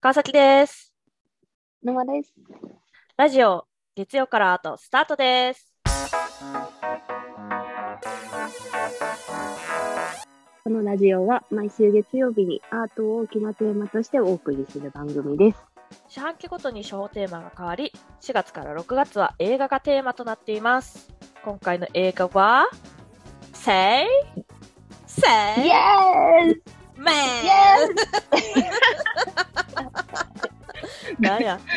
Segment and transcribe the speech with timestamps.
[0.00, 0.94] 川崎です。
[1.82, 2.32] 沼です。
[3.16, 3.64] ラジオ、
[3.96, 5.74] 月曜からアート、スタートです。
[10.62, 15.64] このラジオは毎週月曜日にアートを大きなテーマとしてお送りする番組です。
[16.08, 21.12] 四半期ごとに小テーマが変わり、4月から6月は映画がテーマとなっています。
[21.44, 22.68] 今回の映画は、
[23.64, 24.33] Say, イ
[25.20, 26.62] Say, エーイ
[26.98, 27.04] Man!
[31.20, 31.60] なんや？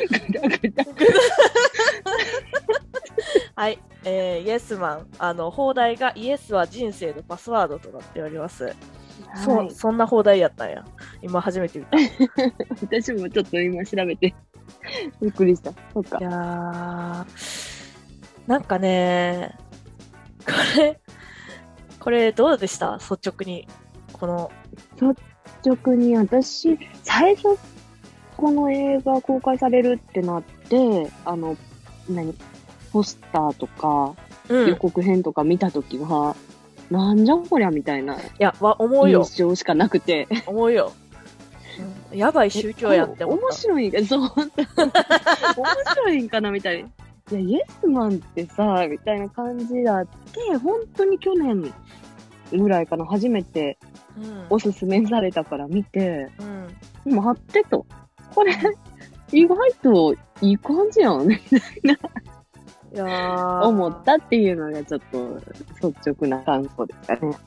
[3.55, 5.07] はい、えー、イエスマン。
[5.19, 8.75] あの、放題がイエスは人生のパスワードとなっております。
[9.43, 10.83] そはい、そんな放題やったんや。
[11.21, 11.99] 今初めて見た。
[11.99, 12.09] い
[12.81, 14.33] 私もちょっと今調べて
[15.21, 15.71] びっくりした。
[15.93, 16.17] そっか。
[16.21, 17.25] やー、
[18.47, 19.55] なんかね、
[20.45, 20.99] これ、
[22.07, 22.95] これどうでした？
[23.01, 23.67] 率直に。
[24.13, 24.49] この、
[25.01, 25.21] 率
[25.65, 27.59] 直に私、最初、
[28.37, 31.57] この映画公開されるってなって、あの、
[32.09, 32.33] 何？
[32.93, 34.15] ポスターとか
[34.47, 34.69] うん。
[34.69, 36.37] 予い告編とか見たときは、
[36.89, 39.25] なんじゃこりゃみたいなや、わ、思うよ。
[39.25, 40.29] 印象しかなくて。
[40.45, 40.93] 思うよ。
[42.11, 44.31] うんやばい宗教やって思っ面白いんか、そう、面
[45.93, 46.51] 白いんかな？
[46.51, 46.89] みたいな。
[47.31, 51.73] いや、イエスマンってさ、みたいな感じだって、本当に去年
[52.51, 53.77] ぐらいかな、初めて。
[54.49, 56.29] おすすめされたから見て、
[57.05, 57.15] うん。
[57.15, 57.85] 待ってと。
[58.33, 58.53] これ、
[59.31, 61.41] 意外といい感じやん、ね、
[62.93, 65.41] いやー思ったっていうのがちょっと
[65.87, 67.37] 率直な感想ですかね。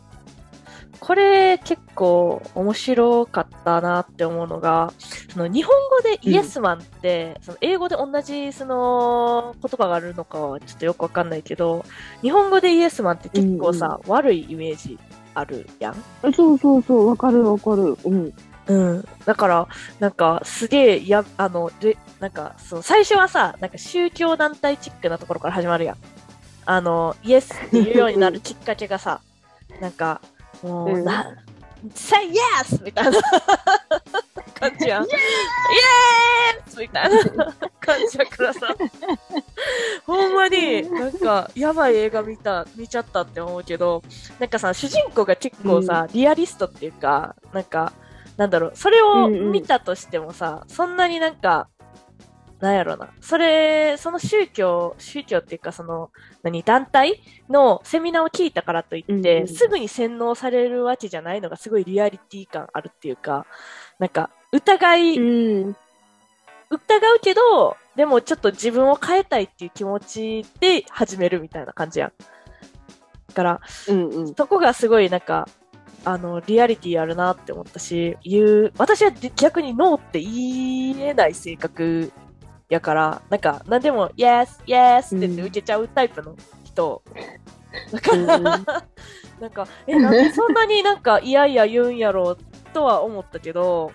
[1.00, 4.92] これ結構面白かったなって思うのが、
[5.32, 11.84] その日本語でイエスマンって、その英語で同じその言葉があるのかはちょっとよくわかんないけど、
[12.22, 14.98] 日本語でイエスマンって結構さ、悪いイメージ
[15.34, 15.94] あるやん？
[16.34, 17.96] そうそうそう、わかるわかる。
[18.04, 18.32] うん。
[18.66, 19.08] うん。
[19.24, 25.96] だから、なんかすげえ、や、あの、で、なんか、その最初はさ、なんか宗教団体チックなところから始まるやん。
[26.66, 29.22] あの、イエスっていうようになるきっかけがさ、
[29.80, 30.20] なんか、
[30.62, 31.04] もう、うん。
[31.04, 31.36] な、
[31.94, 32.84] say yes!
[32.84, 33.12] みたいな。
[34.58, 35.04] 感じやん。
[35.04, 37.54] イエースみたいな。
[37.80, 38.74] 感じやからさ。
[40.06, 44.02] ほんまに、なんか、やばい映画見た、見ちゃったって思うけど、
[44.38, 47.92] なんかさ、主人公が結構さ、リアリストっていうか、なんか、
[48.36, 49.52] なんだろう、それをうんうん。
[49.52, 51.68] 見たとしてもさ、そんなになんか、
[52.60, 53.10] なんやろな。
[53.20, 56.10] それ、その宗教、宗教っていうか、その、
[56.42, 63.46] 何、団体のセミナーを聞いたからといって、うんうんすぐに洗脳されるわけじゃないのがすごいリアリティ感あるっていうか、
[63.98, 65.76] なんか、疑い、うん。
[66.70, 72.12] 疑うけど、でもちょっと自分を変えたいっていう気持ちで始めるみたいな感じやん。
[73.28, 74.34] だから、うんうん。
[74.34, 75.48] そこがすごいなんか、
[76.04, 82.12] あの、リアリティあるなって思ったし、言う、私は逆にノーって言えない性格
[82.70, 87.02] やから、なんか、何でも、yes, yes って言って受けちゃうタイプの人。
[87.92, 88.44] だから、うん
[89.40, 92.38] なんか、え、なんでそんなになんか嫌々言うんやろう
[92.72, 93.90] とは思ったけど、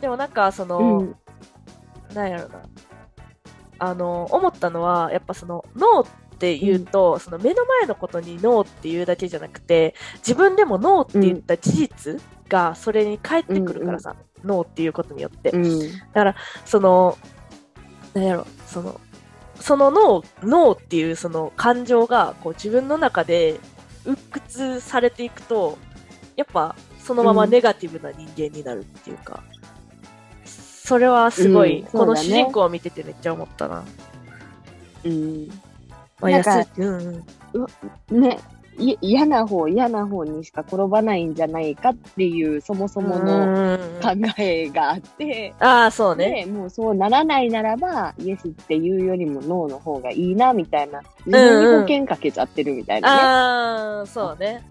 [0.00, 1.16] でもなんかその、うん
[2.14, 2.62] なんやろな。
[3.78, 15.50] あの、思ったのは、やっぱその、ノーって言うと、その目の前のことにノーって言うだけじゃなくて、自分でもノーって言った事実がそれに返ってくるからさ、ノーっていうことによって。
[15.50, 15.80] うん。
[16.64, 17.18] その、
[18.14, 19.00] なんやろ、その、
[19.60, 23.58] そのノー、ノーっていうその感情がこう自分の中で
[24.04, 25.78] 鬱屈されていくと、
[26.36, 29.42] やっぱそのままネガティブな人間になるっていうか、
[30.44, 33.84] それはすごい、うんこの主人公を見ててめっちゃ思ったな。
[35.04, 35.48] うん。
[36.20, 37.24] まあ、安い、うん
[38.10, 38.20] うん。
[38.20, 46.44] ね、い嫌な方、嫌な方にしか転ばないんじゃないかっていう、そもそものうん考えがあって、ああ、そうね。
[46.44, 51.00] ね、もうそうならないならば、イエスっていうよりもノーの方がいいな、みたいな。
[51.26, 53.20] 自分に保険かけちゃってるみたいなね。
[53.20, 54.62] ああ、そうね。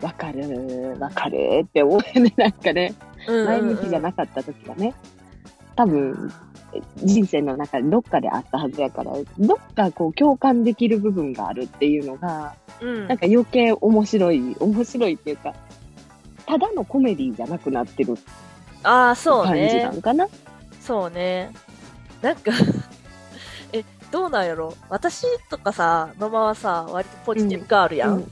[0.00, 2.94] わ、かる、わかるって思うよね、なんかね。
[3.28, 4.94] うん毎日じゃなかった時がね。
[5.74, 6.32] 多分、
[6.96, 15.54] 人生の中でどっかであったはずやから、どっかこう共感できる部分があるっていうのが、うんなんか余計面白い、面白いっていうか、
[16.46, 18.14] ただのコメディじゃなくなってる
[18.82, 19.90] ああ、そう感じねな。
[19.92, 20.28] んかな？
[20.80, 21.50] そうね。
[22.22, 22.52] なんか
[23.72, 24.74] え、どうなんやろ？
[24.88, 28.14] 私とかさ、野間はさ、割とポジティブガールやん。
[28.14, 28.30] うん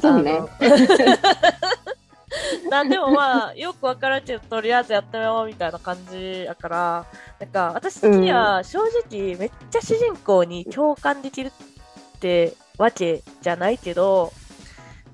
[0.00, 0.38] そうね。
[2.70, 7.06] なんでもまあ、よくわからんけど、とりあえずやってみようみたいな感じやから、
[7.40, 14.32] なんか、私的には正直、めっちゃ主人公に共感できるってわけじゃないけど、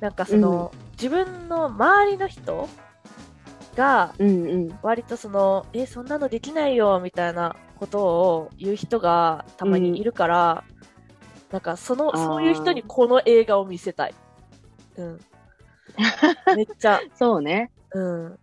[0.01, 2.69] なんかその、自分の周りの人
[3.77, 4.79] が、うんうん。
[4.83, 10.65] 割とその、え、そんなのできないよ、みたいなことを言う人がたまにいるから、
[11.51, 14.15] なんかその、そういう人にこの映画を見せたい。
[14.97, 15.21] うん。
[16.57, 17.71] めっちゃ、 そうね。
[17.93, 18.39] うん。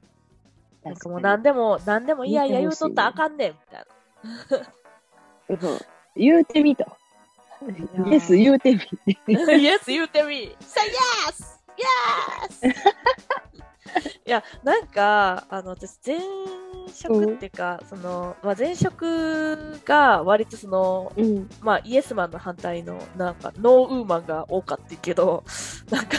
[0.83, 3.85] なんかもう何でも、何でもいやいや言うとったらあ見かんねん、みたい
[5.53, 5.79] にそう
[6.15, 6.85] 言うてみと。
[8.09, 8.79] イエス言うてみ。
[9.27, 9.53] な。
[9.53, 11.61] イエス言うてみ !Say yes!
[12.61, 12.73] Yes!
[14.25, 16.17] いや、なんか、あの、私、前
[16.93, 21.49] 職っていうか、その、まあ、前職が割とその、うん。
[21.61, 25.43] まあ、イエスマンの反対の、なんか、ノーウーマンが多かったけど、
[25.89, 26.17] なんか、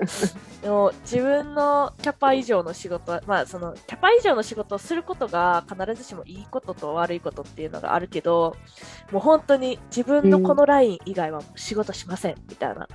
[0.62, 8.56] でも、自分のキャパ以上の仕事、まあ、その、キャパ以上の仕事をすることが必ずしもいいことと悪いことっていうのがあるけど、
[9.12, 12.88] もう本当に自分のこのライン以外は仕事しません、みたいな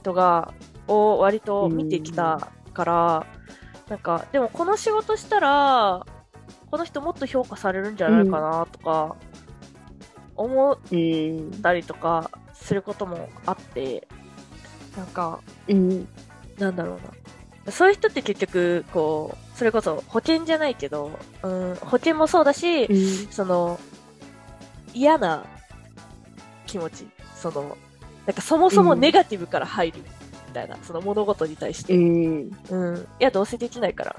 [0.00, 0.52] 人が、
[0.88, 3.26] を割と見てきたから、
[3.88, 6.06] なんか、でもこの仕事したら、
[6.76, 9.16] この人もっと評価されるんじゃないかなとか、
[10.36, 11.62] 思っうん。
[11.62, 14.06] たりとかすることもあって、
[14.94, 16.06] なんか、うん。
[16.58, 17.72] なんだろうな。
[17.72, 23.26] そういう人って結局、こう、それこそ保険じゃないけど、うん、保険もそうだし、うん。
[23.30, 23.80] その、
[24.92, 25.46] 嫌な
[26.66, 27.78] 気持ち、その、
[28.26, 30.00] なんかそもそもネガティブから入る、
[30.48, 31.94] みたいな、その物事に対して。
[31.94, 32.50] うん。
[32.68, 32.98] うん。
[32.98, 34.16] いや、どうせできないから。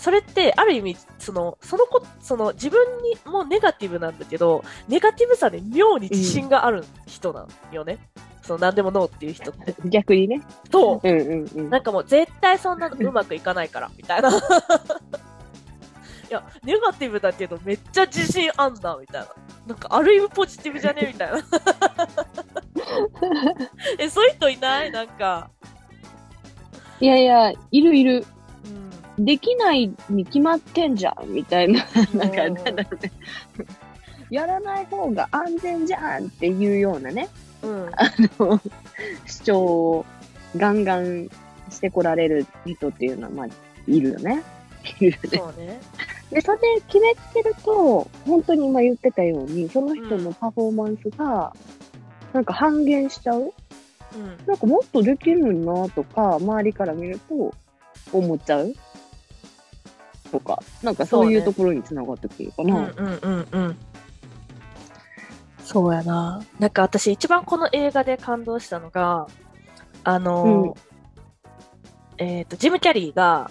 [0.00, 7.98] それって、ある意味、その、そのこ、その、自分にもネガティブなんだけど、ネガティブさで妙に自信がある人なんよね。
[8.42, 9.74] その、何でもノーっていう人って。
[9.84, 10.40] 逆にね。
[10.72, 11.08] そう。
[11.08, 11.70] うんうんうん。
[11.70, 14.30] なんかもう絶対そんなのうまくいかないから、みたいな。
[16.30, 19.28] いや、ネガティブだけどめっちゃ自信あんだ、みたいな。
[19.66, 21.10] なんかある意味ポジティブじゃね？
[21.12, 21.38] みたいな。
[23.98, 24.90] え、そういう人いない？
[24.90, 25.50] なんか。
[27.00, 28.24] いやいや、いるいる。
[29.20, 29.24] うん。
[29.24, 31.84] できないに決まってんじゃん、みたいな。
[32.14, 33.12] なんか、うんなんだろうね。
[34.30, 37.28] やらない方が安全じゃんっていうようなね、
[37.62, 37.90] うん。
[39.26, 40.06] 主張を
[40.56, 41.28] ガンガン
[41.68, 43.46] してこられる人っていうのは、まあ、
[43.88, 44.42] いるよね。
[45.00, 45.38] いるよね。
[45.38, 45.80] そうね。
[46.30, 51.52] で、それ決めてると、本当に今言ってたように、その人のパフォーマンスが、
[52.32, 53.40] なんか半減しちゃう？
[53.42, 53.52] うん。
[54.46, 57.52] なんかもっとできるのになとか、周りから見ると
[58.12, 58.72] 思っちゃう？
[60.30, 62.80] とか、なんかそういうところにつながってくるかうんうな。
[62.80, 63.76] んうんうん。
[65.64, 66.42] そうやな。
[66.58, 69.26] なんか私一番この映画で感動したのが、
[70.04, 70.78] あのー
[72.18, 73.50] えっ、と、ジム・キャリーが、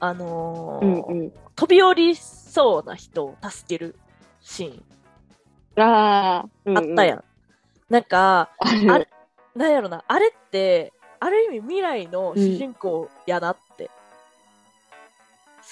[0.00, 1.32] あのーうんうん。
[1.54, 3.94] 飛び降りそうな人を助ける
[4.40, 4.82] シ
[5.76, 7.18] ああ、ーンあったやん。
[7.18, 7.24] ん。
[7.88, 9.08] なんか、あれ
[9.54, 13.90] なんやろな、あれって、ある意味未来の主人公やなって、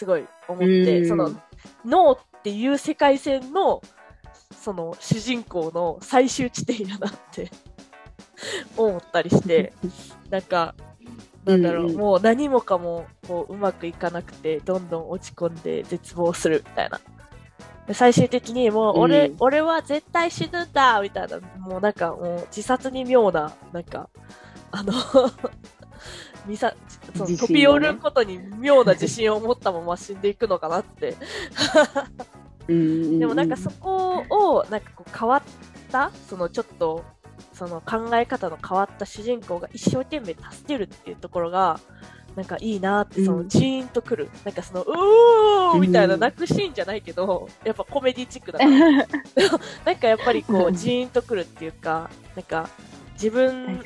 [0.01, 1.09] すごい思って、うん。
[1.09, 1.31] その、
[1.85, 3.83] 脳っていう世界線の、
[4.51, 7.51] その主人公の最終地点やなって
[8.79, 9.75] 思ったりして、
[10.31, 10.75] なんか、
[11.45, 11.97] なんだろう、うんうん。
[11.99, 16.99] もう何もかもこううまくいかなくて、どんどん落ち込んで絶望するみたいな。
[17.87, 19.37] で最終的にもう俺、うん。
[19.39, 24.09] 俺は絶対死ぬんだみたいな、もうなんかもう自殺に妙な、なんか、
[24.71, 24.95] あの、
[26.47, 26.57] 自
[27.11, 31.17] 飛び降りることに妙な自信を持ったまま死んでいくのかなって。
[32.69, 35.43] うんでもなんかそこを、なんかこう変わっ
[35.91, 37.05] た、そのちょっと、
[37.53, 41.81] その考え方の変わった主人公が一生懸命助けるっていうところが、
[42.37, 44.31] なんかいいなって、そのうんジーンとくる。
[44.45, 48.71] なんかその、うーみたいなうん泣くシーンじゃないけど、やっぱコメディチックだから。
[49.85, 52.69] なんかやっぱりこううんジーンとくるっていうか、なんか
[53.21, 53.85] 自分。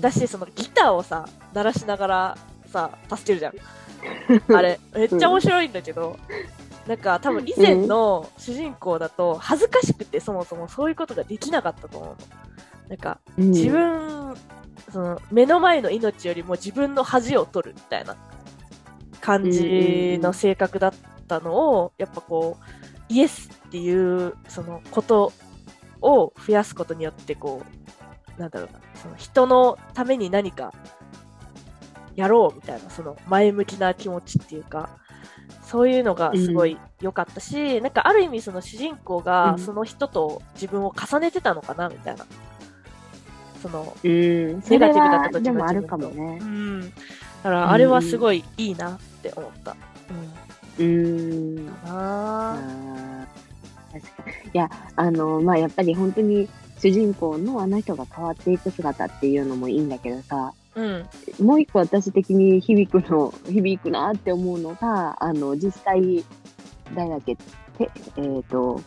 [0.00, 3.54] だし、そのギターをさ、鳴らしながらさ、助けるじゃん。
[4.54, 6.18] あれ、めっちゃ面白いんだけど、
[6.86, 12.16] なんか多分以前の主人公だと恥ずかしくてそもそもそういうことができなかったと思うの。
[12.88, 14.34] なんかうん自分、
[14.90, 18.16] その目の前の命よりも自分の恥を取るみたいな
[19.20, 20.92] 感じの性格だっ
[21.26, 25.32] たのを、やっぱこう、イエスっていうそのこと
[26.00, 27.77] を増やすことによってこう、
[28.38, 30.72] なんだろうな、その人のために何か
[32.14, 34.88] やろうみたいな、その前向きな気持ちっていうか、
[35.62, 42.24] そういうのがすごい良かったし、なんかある意味その主人公うんがその人と自分を重ねてたのかなみたいな。
[43.62, 44.62] その、うん。
[44.62, 46.44] そネガティブだった時でもあるかもねう。
[46.44, 46.80] ん。
[46.80, 46.86] だ
[47.42, 49.76] からあれはすごいいいなって思った。
[50.78, 50.86] うん。
[50.86, 51.68] うん。
[51.84, 53.28] かな。
[54.52, 61.06] いや、あの、まあ、やっぱり本当に主人公のあの人が変わっていく姿っていうのもいいんだけどさ、うん。
[61.44, 66.24] もう一個私的に響くの、響くなって思うのが、あの、実際、
[66.94, 68.80] 誰だっけ、てえっ、と、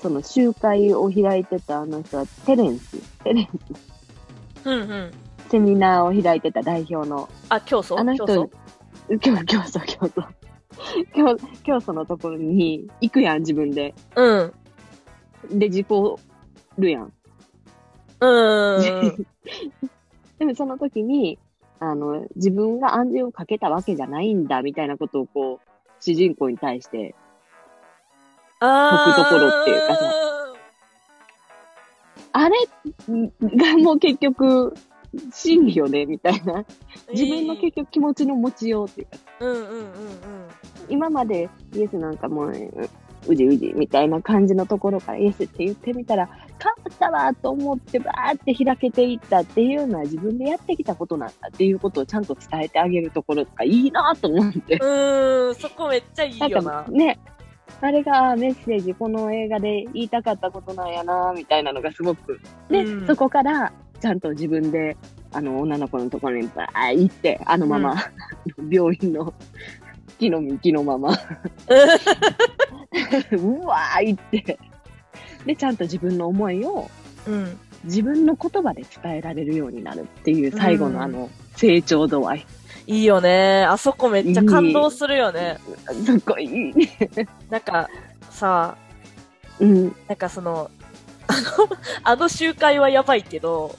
[0.00, 3.46] その集会を開いてたあの人はテレンス、テレン
[4.64, 5.12] ス、うんうん。
[5.48, 8.48] セミナーを開いてた代表の、あ、競争あの人、競
[9.20, 10.26] 競争、競争。
[11.14, 13.94] 競競争のところに行くやん、自分で。
[14.16, 14.52] うん。
[15.50, 16.20] で、事故
[16.78, 17.12] るやん。
[18.20, 19.26] うん。
[20.38, 21.38] でもその時に、
[21.80, 25.68] あの、自分が安全をかけたわけじゃないんだ、みたいなことをこう、
[26.00, 27.14] 主人公に対して、
[28.60, 30.12] あ解くところっていうかさ
[32.32, 32.56] あれ
[33.42, 34.74] がもう結局、
[35.32, 36.64] 真理よね、みたいな。
[37.12, 39.92] 自分の結局気持ちの持ちようっていうか、うんうんうんうん。
[40.88, 42.52] 今までイエスなんかもう、
[43.28, 46.44] うんうじうじみたいな感じのところからイエスって言ってみたら、変わ
[46.90, 54.76] ったわと思ってバーって開けていったっていうのは自分でやってきたことなんだっていうことをちゃんと伝えてあげるところとかいいなと思って。
[54.76, 56.90] うーん、そこめっちゃいいなんよなか。
[56.90, 57.18] ね、
[57.80, 62.40] あれがメッセージ、この映画で言いたかったことなんやなみたいなのがすごく。
[62.70, 64.96] で、うんそこからちゃんと自分で、
[65.32, 67.96] あの、女の子のところにバー行って、あのまま、
[68.70, 69.34] 病院の
[70.18, 71.10] 木の幹のまま、
[73.32, 74.58] うわー行って、
[75.46, 76.90] で、ちゃんと自分の思いを
[77.26, 77.58] うん。
[77.84, 82.46] 自分の言葉で伝えられるようになるっていう最後うんのあの、成長度合い。
[82.86, 83.64] いいよね。
[83.64, 85.58] あそこめっちゃ感動するよね。
[86.04, 86.88] すごいいいね。
[87.50, 87.88] なんか、
[88.30, 88.76] さ、
[89.60, 89.96] うん。
[90.08, 90.70] なんかその、
[91.26, 91.68] あの、
[92.02, 93.76] あの集会はやばいけど、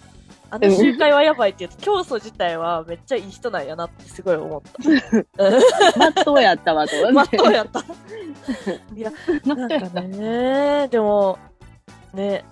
[0.51, 5.99] あの集会はやばいって言うと、教祖自体はめっちゃいい人なんやなってすごい思った。
[5.99, 6.93] まっとうやったわと。
[7.13, 7.79] まっとうやった。
[8.95, 9.11] いや、
[9.45, 9.67] まな。
[9.67, 11.37] んかね、でも、
[12.13, 12.43] ね、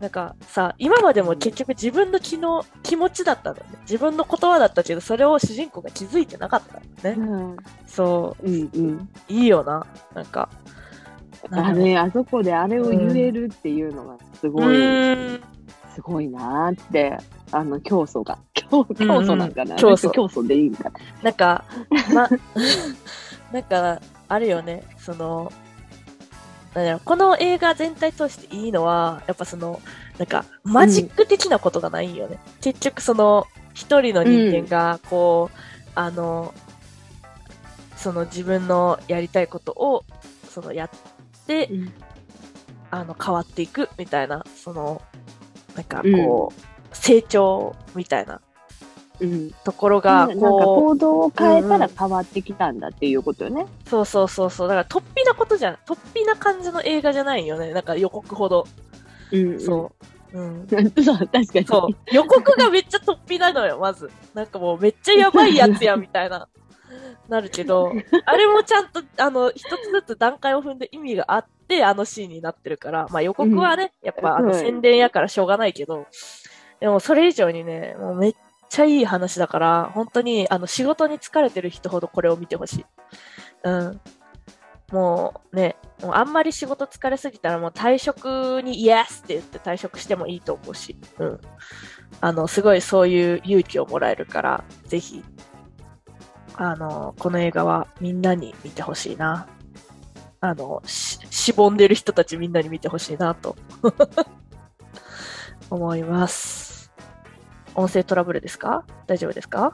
[0.00, 3.78] なんかさ、今までも結局自分の気の気持ちだったんだよね。
[3.82, 7.22] 自分の言葉だったけど、それを主人公が気づいてなかったんだよね。
[7.22, 7.56] うん
[7.86, 8.96] そうんうん。
[8.96, 9.86] う、いいよな。
[10.14, 10.48] なんか。
[11.50, 15.40] あれ、あそこであれを言えるっていうのがすうごい、ーん。
[15.94, 17.18] すごいなーって、
[17.50, 18.38] あの、競争が。
[18.54, 20.92] 競競争なんかな、競争競争でいいんかな。
[21.22, 21.64] なんか、
[22.14, 22.28] ま、
[23.52, 24.84] なんか、あるよね。
[24.98, 25.52] その、
[26.74, 29.80] なんだろうこの映画全体通していいのは、やっぱその、
[30.18, 32.38] なんか、マジック的なことがないんよね。
[32.62, 35.58] 結局その、一人の人間が、こう、
[35.94, 36.54] あの、
[37.96, 40.04] その自分のやりたいことを、
[40.48, 40.90] そのやっ
[41.46, 41.68] て、
[42.90, 45.02] あの、変わっていくみたいな、その、
[45.74, 48.40] なんかこう、成長みたいな
[49.20, 49.50] うん。
[49.64, 53.66] ところが、こう、行動を変えたら変わってきたんだっていうことよね。
[53.86, 54.68] そうそうそうそう。
[54.68, 55.74] だから、突飛なことじゃん。
[55.86, 57.72] 突飛な感じの映画じゃないよね。
[57.72, 58.66] なんか予告ほど。
[59.30, 59.60] うん。
[59.60, 59.92] そ
[60.32, 60.38] う。
[60.38, 60.62] うん。
[60.62, 60.66] う。
[61.02, 61.66] そう、確かに。
[61.66, 62.14] そう。
[62.14, 64.10] 予告がめっちゃ突飛なのよ、まず。
[64.34, 66.48] なんかもうめっちゃやばいやつや、みたいな。
[67.28, 67.92] なるけど、
[68.26, 76.06] あれもちゃんと、あの、一つずつ段階を踏んで意味があって、あのシーンになってるから、まあ予告はね、やっぱあのうん宣伝やからしょうがないけど、
[76.80, 78.34] でもそれ以上にね、もうめっ
[78.68, 82.86] ちゃいい話だから、本当に、あの、仕事に疲れてる人ほどこれを見てほしい。
[83.64, 84.00] うん。
[84.90, 91.40] もうね、もうあんまり仕事疲れすぎたらもう退職にイエスって言って退職してもいいと思うし、うん。
[92.20, 95.24] あの、すごいそういう勇気をもらえるから、ぜひ、
[96.56, 99.46] あの、この映画はみんなに見てほしいな。
[100.44, 103.54] あの、し、しぼんでる人たちみんなに見てほしいなと、
[105.70, 106.90] 思います。
[107.76, 108.84] 音声トラブルですか？
[109.06, 109.72] 大丈夫ですか？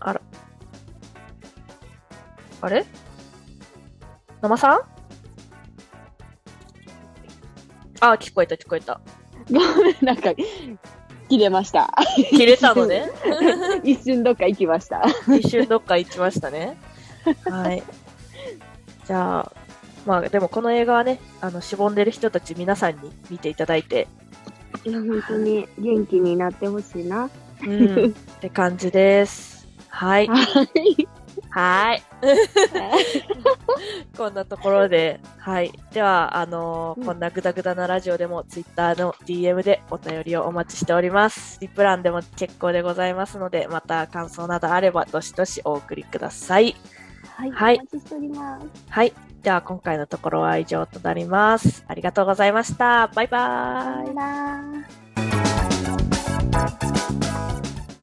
[0.00, 0.20] あら。
[2.62, 2.84] あれ？
[4.40, 4.80] 生さん？
[8.00, 9.00] あ、聞こえた聞こえた。
[9.48, 10.30] ごめん、なんか、
[11.32, 11.94] 切れました。
[12.28, 13.10] 切れたのね。
[13.84, 15.02] 一瞬どっか行きました。
[15.34, 16.76] 一瞬どっか行きましたね。
[17.46, 17.82] はい。
[19.06, 19.52] じゃあ、
[20.04, 24.08] まあでもこの映画はね、あの、しぼんでる人たち皆さんに見ていただいて、
[24.84, 27.30] いや、本当に元気になってほしいな。
[27.62, 28.10] うん、っ
[28.42, 29.66] て感じです。
[29.88, 30.26] はい。
[30.26, 31.08] はい。
[31.48, 32.02] はい。
[34.18, 35.72] こんなところで、はい。
[35.92, 41.58] では、あのーうんこんなグダグダなラジオでも、ツイッターの DM でお便りをお待ちしております。
[41.60, 46.76] リプランでも結構でございますので、また感想などあれば、どしどしお送りください。
[47.26, 47.50] はい。
[47.50, 48.66] はいお待ちしております。
[48.88, 49.12] はい。
[49.42, 51.84] では、今回のところは以上となります。
[51.88, 53.08] ありがとうございました。
[53.08, 54.14] バイバーイさよ。
[54.14, 54.22] な
[56.52, 57.31] ら。